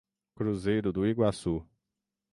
[0.35, 1.63] Cruzeiro do Iguaçu